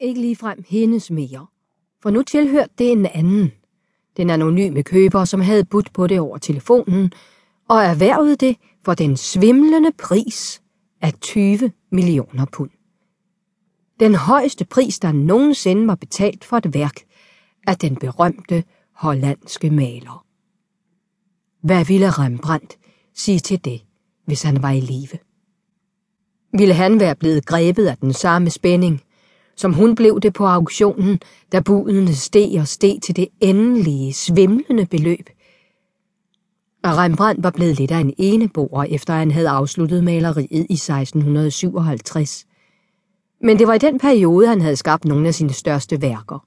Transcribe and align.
Ikke 0.00 0.20
ligefrem 0.20 0.64
hendes 0.68 1.10
mere, 1.10 1.46
for 2.02 2.10
nu 2.10 2.22
tilhørte 2.22 2.72
det 2.78 2.92
en 2.92 3.06
anden. 3.06 3.52
Den 4.16 4.30
anonyme 4.30 4.82
køber, 4.82 5.24
som 5.24 5.40
havde 5.40 5.64
budt 5.64 5.92
på 5.92 6.06
det 6.06 6.20
over 6.20 6.38
telefonen, 6.38 7.12
og 7.68 7.82
erhvervede 7.82 8.36
det 8.36 8.56
for 8.84 8.94
den 8.94 9.16
svimlende 9.16 9.92
pris 9.98 10.62
af 11.00 11.12
20 11.12 11.72
millioner 11.90 12.46
pund. 12.52 12.70
Den 14.00 14.14
højeste 14.14 14.64
pris, 14.64 14.98
der 14.98 15.12
nogensinde 15.12 15.86
var 15.86 15.94
betalt 15.94 16.44
for 16.44 16.56
et 16.56 16.74
værk 16.74 17.00
af 17.66 17.78
den 17.78 17.96
berømte 17.96 18.64
hollandske 18.92 19.70
maler. 19.70 20.26
Hvad 21.62 21.84
ville 21.84 22.10
Rembrandt 22.10 22.78
sige 23.14 23.38
til 23.38 23.64
det, 23.64 23.84
hvis 24.24 24.42
han 24.42 24.62
var 24.62 24.70
i 24.70 24.80
live? 24.80 25.18
Ville 26.58 26.74
han 26.74 27.00
være 27.00 27.14
blevet 27.14 27.46
grebet 27.46 27.86
af 27.86 27.96
den 27.96 28.12
samme 28.12 28.50
spænding, 28.50 29.02
som 29.56 29.72
hun 29.72 29.94
blev 29.94 30.20
det 30.20 30.32
på 30.32 30.46
auktionen, 30.46 31.20
da 31.52 31.60
budene 31.60 32.14
steg 32.14 32.56
og 32.60 32.68
steg 32.68 32.98
til 33.02 33.16
det 33.16 33.28
endelige, 33.40 34.12
svimlende 34.12 34.86
beløb. 34.86 35.28
Og 36.84 36.96
Rembrandt 36.96 37.42
var 37.42 37.50
blevet 37.50 37.78
lidt 37.78 37.90
af 37.90 37.98
en 37.98 38.14
eneboer, 38.18 38.84
efter 38.84 39.14
han 39.14 39.30
havde 39.30 39.48
afsluttet 39.48 40.04
maleriet 40.04 40.66
i 40.70 40.74
1657. 40.74 42.46
Men 43.40 43.58
det 43.58 43.66
var 43.66 43.74
i 43.74 43.78
den 43.78 43.98
periode, 43.98 44.46
han 44.48 44.60
havde 44.60 44.76
skabt 44.76 45.04
nogle 45.04 45.28
af 45.28 45.34
sine 45.34 45.52
største 45.52 46.02
værker. 46.02 46.46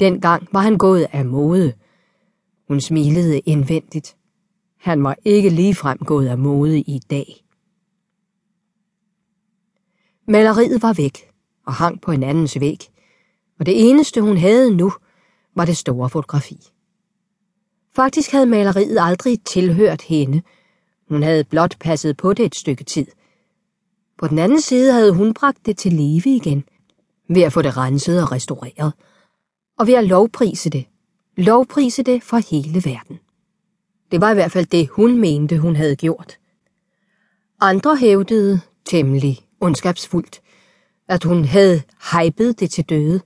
Dengang 0.00 0.48
var 0.52 0.60
han 0.60 0.78
gået 0.78 1.06
af 1.12 1.24
mode. 1.24 1.72
Hun 2.68 2.80
smilede 2.80 3.38
indvendigt. 3.38 4.16
Han 4.78 5.04
var 5.04 5.16
ikke 5.24 5.50
ligefrem 5.50 5.98
gået 5.98 6.28
af 6.28 6.38
mode 6.38 6.80
i 6.80 7.00
dag. 7.10 7.44
Maleriet 10.28 10.82
var 10.82 10.92
væk 10.92 11.31
og 11.66 11.72
hang 11.72 12.00
på 12.00 12.12
en 12.12 12.22
andens 12.22 12.60
væg, 12.60 12.78
og 13.58 13.66
det 13.66 13.90
eneste 13.90 14.20
hun 14.20 14.36
havde 14.36 14.76
nu 14.76 14.92
var 15.56 15.64
det 15.64 15.76
store 15.76 16.10
fotografi. 16.10 16.58
Faktisk 17.94 18.32
havde 18.32 18.46
maleriet 18.46 18.98
aldrig 19.00 19.44
tilhørt 19.44 20.02
hende. 20.02 20.42
Hun 21.08 21.22
havde 21.22 21.44
blot 21.44 21.76
passet 21.80 22.16
på 22.16 22.32
det 22.32 22.44
et 22.44 22.54
stykke 22.54 22.84
tid. 22.84 23.06
På 24.18 24.28
den 24.28 24.38
anden 24.38 24.60
side 24.60 24.92
havde 24.92 25.12
hun 25.12 25.34
bragt 25.34 25.66
det 25.66 25.78
til 25.78 25.92
live 25.92 26.36
igen, 26.36 26.64
ved 27.28 27.42
at 27.42 27.52
få 27.52 27.62
det 27.62 27.76
renset 27.76 28.22
og 28.22 28.32
restaureret, 28.32 28.92
og 29.78 29.86
ved 29.86 29.94
at 29.94 30.04
lovprise 30.04 30.70
det. 30.70 30.86
Lovprise 31.36 32.02
det 32.02 32.22
for 32.22 32.36
hele 32.50 32.74
verden. 32.74 33.18
Det 34.10 34.20
var 34.20 34.30
i 34.30 34.34
hvert 34.34 34.52
fald 34.52 34.66
det, 34.66 34.88
hun 34.88 35.20
mente, 35.20 35.58
hun 35.58 35.76
havde 35.76 35.96
gjort. 35.96 36.38
Andre 37.60 37.96
hævdede, 37.96 38.60
temmelig 38.84 39.38
ondskabsfuldt, 39.60 40.41
at 41.12 41.24
hun 41.24 41.44
havde 41.44 41.82
hypet 42.12 42.60
det 42.60 42.70
til 42.70 42.84
døde. 42.84 43.20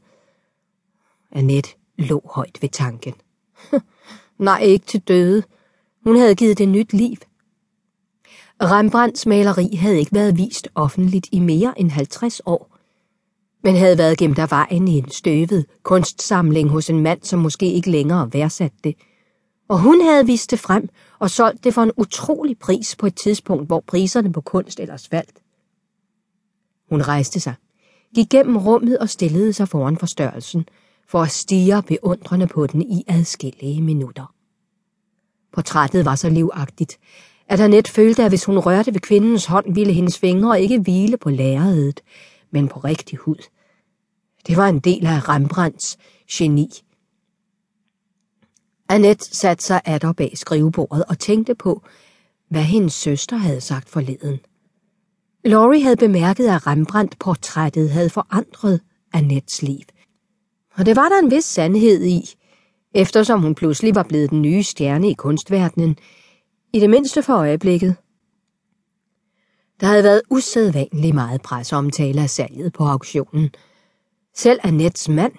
Annette 1.32 1.70
lå 1.98 2.22
højt 2.34 2.58
ved 2.62 2.68
tanken. 2.68 3.14
Nej, 4.38 4.60
ikke 4.62 4.86
til 4.86 5.00
døde. 5.00 5.42
Hun 6.04 6.16
havde 6.16 6.34
givet 6.34 6.58
det 6.58 6.68
nyt 6.68 6.92
liv. 6.92 7.16
Rembrandts 8.62 9.26
maleri 9.26 9.76
havde 9.76 9.98
ikke 9.98 10.14
været 10.14 10.36
vist 10.36 10.68
offentligt 10.74 11.28
i 11.32 11.38
mere 11.40 11.80
end 11.80 11.90
50 11.90 12.40
år, 12.46 12.76
men 13.62 13.76
havde 13.76 13.98
været 13.98 14.18
gemt 14.18 14.38
af 14.38 14.50
vejen 14.50 14.88
i 14.88 14.98
en 14.98 15.10
støvet 15.10 15.66
kunstsamling 15.82 16.68
hos 16.70 16.90
en 16.90 17.00
mand, 17.00 17.22
som 17.22 17.38
måske 17.38 17.72
ikke 17.72 17.90
længere 17.90 18.32
værdsatte 18.32 18.78
det. 18.84 18.94
Og 19.68 19.80
hun 19.80 20.00
havde 20.00 20.26
vist 20.26 20.50
det 20.50 20.58
frem 20.58 20.88
og 21.18 21.30
solgt 21.30 21.64
det 21.64 21.74
for 21.74 21.82
en 21.82 21.92
utrolig 21.96 22.58
pris 22.58 22.96
på 22.96 23.06
et 23.06 23.14
tidspunkt, 23.14 23.66
hvor 23.66 23.80
priserne 23.86 24.32
på 24.32 24.40
kunst 24.40 24.80
ellers 24.80 25.08
faldt. 25.08 25.38
Hun 26.88 27.02
rejste 27.02 27.40
sig 27.40 27.54
gik 28.16 28.28
gennem 28.30 28.56
rummet 28.56 28.98
og 28.98 29.08
stillede 29.08 29.52
sig 29.52 29.68
foran 29.68 29.96
forstørrelsen, 29.96 30.68
for 31.08 31.22
at 31.22 31.30
stige 31.30 31.82
beundrende 31.86 32.46
på 32.46 32.66
den 32.66 32.82
i 32.82 33.04
adskillige 33.08 33.82
minutter. 33.82 34.34
Portrættet 35.52 36.04
var 36.04 36.14
så 36.14 36.28
livagtigt, 36.28 36.98
at 37.48 37.60
Annette 37.60 37.92
følte, 37.92 38.22
at 38.22 38.30
hvis 38.30 38.44
hun 38.44 38.58
rørte 38.58 38.94
ved 38.94 39.00
kvindens 39.00 39.46
hånd, 39.46 39.74
ville 39.74 39.92
hendes 39.92 40.18
fingre 40.18 40.62
ikke 40.62 40.78
hvile 40.78 41.16
på 41.16 41.30
lærredet, 41.30 42.00
men 42.50 42.68
på 42.68 42.80
rigtig 42.80 43.18
hud. 43.18 43.48
Det 44.46 44.56
var 44.56 44.68
en 44.68 44.78
del 44.78 45.06
af 45.06 45.28
Rembrandts 45.28 45.98
geni. 46.32 46.70
Annette 48.88 49.36
satte 49.36 49.64
sig 49.64 49.80
atter 49.84 50.12
bag 50.12 50.32
skrivebordet 50.34 51.04
og 51.08 51.18
tænkte 51.18 51.54
på, 51.54 51.82
hvad 52.48 52.62
hendes 52.62 52.92
søster 52.92 53.36
havde 53.36 53.60
sagt 53.60 53.88
forleden. 53.88 54.38
Laurie 55.46 55.82
havde 55.82 55.96
bemærket, 55.96 56.46
at 56.48 56.66
Rembrandt-portrættet 56.66 57.90
havde 57.90 58.10
forandret 58.10 58.80
Annettes 59.12 59.62
liv. 59.62 59.80
Og 60.74 60.86
det 60.86 60.96
var 60.96 61.08
der 61.08 61.18
en 61.18 61.30
vis 61.30 61.44
sandhed 61.44 62.04
i, 62.04 62.22
eftersom 62.94 63.40
hun 63.40 63.54
pludselig 63.54 63.94
var 63.94 64.02
blevet 64.02 64.30
den 64.30 64.42
nye 64.42 64.62
stjerne 64.62 65.10
i 65.10 65.14
kunstverdenen, 65.14 65.96
i 66.72 66.80
det 66.80 66.90
mindste 66.90 67.22
for 67.22 67.34
øjeblikket. 67.34 67.96
Der 69.80 69.86
havde 69.86 70.04
været 70.04 70.22
usædvanligt 70.30 71.14
meget 71.14 71.42
presseomtale 71.42 72.22
af 72.22 72.30
salget 72.30 72.72
på 72.72 72.84
auktionen. 72.84 73.50
Selv 74.34 74.60
Annettes 74.62 75.08
mand, 75.08 75.32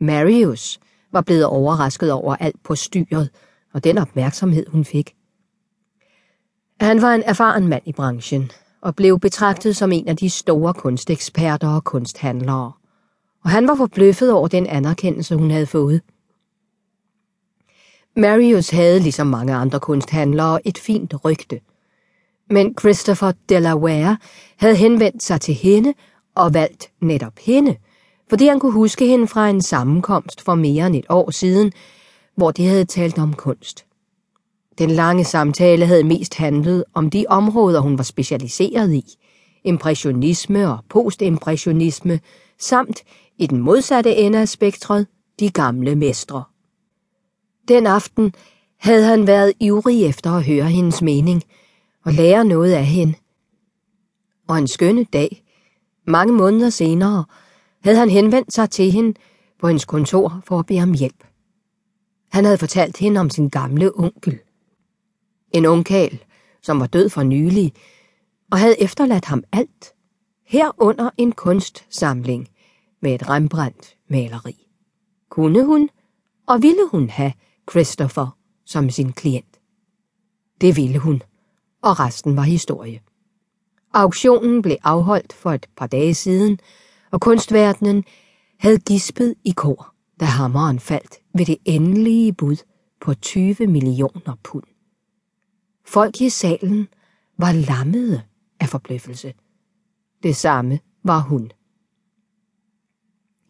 Marius, 0.00 0.80
var 1.12 1.20
blevet 1.20 1.44
overrasket 1.44 2.12
over 2.12 2.36
alt 2.36 2.62
på 2.62 2.74
styret 2.74 3.30
og 3.74 3.84
den 3.84 3.98
opmærksomhed, 3.98 4.66
hun 4.66 4.84
fik. 4.84 5.14
Han 6.80 7.02
var 7.02 7.14
en 7.14 7.22
erfaren 7.22 7.68
mand 7.68 7.82
i 7.86 7.92
branchen, 7.92 8.50
og 8.82 8.96
blev 8.96 9.20
betragtet 9.20 9.76
som 9.76 9.92
en 9.92 10.08
af 10.08 10.16
de 10.16 10.30
store 10.30 10.74
kunsteksperter 10.74 11.68
og 11.68 11.84
kunsthandlere. 11.84 12.72
Og 13.44 13.50
han 13.50 13.68
var 13.68 13.74
forbløffet 13.74 14.32
over 14.32 14.48
den 14.48 14.66
anerkendelse, 14.66 15.36
hun 15.36 15.50
havde 15.50 15.66
fået. 15.66 16.00
Marius 18.16 18.70
havde, 18.70 19.00
ligesom 19.00 19.26
mange 19.26 19.54
andre 19.54 19.80
kunsthandlere, 19.80 20.66
et 20.66 20.78
fint 20.78 21.14
rygte. 21.24 21.60
Men 22.50 22.74
Christopher 22.80 23.32
Delaware 23.48 24.16
havde 24.56 24.76
henvendt 24.76 25.22
sig 25.22 25.40
til 25.40 25.54
hende 25.54 25.94
og 26.34 26.54
valgt 26.54 26.90
netop 27.00 27.38
hende, 27.38 27.76
fordi 28.28 28.46
han 28.46 28.60
kunne 28.60 28.72
huske 28.72 29.06
hende 29.06 29.28
fra 29.28 29.48
en 29.48 29.62
sammenkomst 29.62 30.40
for 30.40 30.54
mere 30.54 30.86
end 30.86 30.96
et 30.96 31.06
år 31.08 31.30
siden, 31.30 31.72
hvor 32.34 32.50
de 32.50 32.66
havde 32.66 32.84
talt 32.84 33.18
om 33.18 33.34
kunst. 33.34 33.87
Den 34.78 34.90
lange 34.90 35.24
samtale 35.24 35.86
havde 35.86 36.04
mest 36.04 36.34
handlet 36.34 36.84
om 36.94 37.10
de 37.10 37.24
områder, 37.28 37.80
hun 37.80 37.98
var 37.98 38.04
specialiseret 38.04 38.94
i. 38.94 39.04
Impressionisme 39.64 40.68
og 40.68 40.78
postimpressionisme, 40.88 42.20
samt 42.58 43.02
i 43.38 43.46
den 43.46 43.58
modsatte 43.58 44.16
ende 44.16 44.38
af 44.38 44.48
spektret, 44.48 45.06
de 45.40 45.50
gamle 45.50 45.94
mestre. 45.94 46.44
Den 47.68 47.86
aften 47.86 48.34
havde 48.78 49.04
han 49.04 49.26
været 49.26 49.52
ivrig 49.60 50.04
efter 50.04 50.30
at 50.30 50.44
høre 50.44 50.64
hendes 50.64 51.02
mening 51.02 51.42
og 52.04 52.12
lære 52.12 52.44
noget 52.44 52.72
af 52.72 52.86
hende. 52.86 53.14
Og 54.48 54.58
en 54.58 54.68
skønne 54.68 55.04
dag, 55.04 55.44
mange 56.06 56.32
måneder 56.32 56.70
senere, 56.70 57.24
havde 57.84 57.96
han 57.96 58.10
henvendt 58.10 58.52
sig 58.52 58.70
til 58.70 58.92
hende 58.92 59.18
på 59.60 59.66
hendes 59.66 59.84
kontor 59.84 60.40
for 60.46 60.58
at 60.58 60.66
bede 60.66 60.82
om 60.82 60.92
hjælp. 60.92 61.24
Han 62.28 62.44
havde 62.44 62.58
fortalt 62.58 62.96
hende 62.96 63.20
om 63.20 63.30
sin 63.30 63.48
gamle 63.48 63.90
onkel. 63.98 64.38
En 65.52 65.66
ungkal, 65.66 66.24
som 66.62 66.80
var 66.80 66.86
død 66.86 67.08
for 67.08 67.22
nylig, 67.22 67.72
og 68.50 68.58
havde 68.58 68.80
efterladt 68.80 69.24
ham 69.24 69.44
alt, 69.52 69.94
herunder 70.46 71.10
en 71.16 71.32
kunstsamling 71.32 72.48
med 73.02 73.14
et 73.14 73.28
Rembrandt-maleri. 73.28 74.66
Kunne 75.28 75.64
hun, 75.64 75.90
og 76.46 76.62
ville 76.62 76.88
hun 76.90 77.08
have 77.08 77.32
Christopher 77.70 78.36
som 78.64 78.90
sin 78.90 79.12
klient? 79.12 79.60
Det 80.60 80.76
ville 80.76 80.98
hun, 80.98 81.22
og 81.82 82.00
resten 82.00 82.36
var 82.36 82.42
historie. 82.42 83.00
Auktionen 83.92 84.62
blev 84.62 84.76
afholdt 84.82 85.32
for 85.32 85.52
et 85.52 85.66
par 85.76 85.86
dage 85.86 86.14
siden, 86.14 86.60
og 87.10 87.20
kunstverdenen 87.20 88.04
havde 88.58 88.78
gispet 88.78 89.34
i 89.44 89.50
kor, 89.50 89.94
da 90.20 90.24
hammeren 90.24 90.80
faldt 90.80 91.18
ved 91.34 91.46
det 91.46 91.56
endelige 91.64 92.32
bud 92.32 92.56
på 93.00 93.14
20 93.14 93.66
millioner 93.66 94.36
pund. 94.42 94.64
Folk 95.88 96.20
i 96.20 96.28
salen 96.28 96.88
var 97.38 97.52
lammede 97.52 98.22
af 98.60 98.68
forbløffelse. 98.68 99.34
Det 100.22 100.36
samme 100.36 100.80
var 101.04 101.20
hun. 101.20 101.50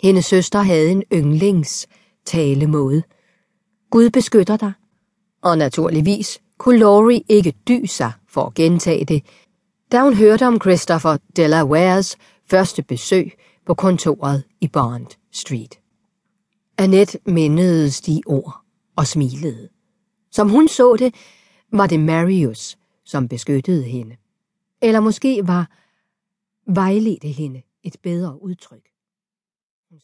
Hendes 0.02 0.24
søster 0.24 0.58
havde 0.58 0.90
en 0.90 1.02
yndlings 1.12 1.86
talemåde. 2.24 3.02
Gud 3.90 4.10
beskytter 4.10 4.56
dig. 4.56 4.72
Og 5.42 5.58
naturligvis 5.58 6.40
kunne 6.58 6.78
Laurie 6.78 7.22
ikke 7.28 7.54
dy 7.68 7.84
sig 7.84 8.12
for 8.28 8.46
at 8.46 8.54
gentage 8.54 9.04
det, 9.04 9.24
da 9.92 10.02
hun 10.02 10.14
hørte 10.14 10.46
om 10.46 10.60
Christopher 10.60 11.16
Delawares 11.36 12.16
første 12.46 12.82
besøg 12.82 13.32
på 13.66 13.74
kontoret 13.74 14.44
i 14.60 14.68
Bond 14.68 15.06
Street. 15.32 15.80
Annette 16.78 17.18
mindedes 17.26 18.00
de 18.00 18.22
ord 18.26 18.60
og 18.96 19.06
smilede. 19.06 19.68
Som 20.30 20.48
hun 20.48 20.68
så 20.68 20.96
det, 20.96 21.14
var 21.72 21.86
det 21.86 22.00
Marius, 22.00 22.78
som 23.04 23.28
beskyttede 23.28 23.84
hende. 23.84 24.16
Eller 24.82 25.00
måske 25.00 25.46
var 25.46 25.70
vejledte 26.66 27.28
hende 27.28 27.62
et 27.82 27.96
bedre 28.02 28.42
udtryk. 28.42 28.88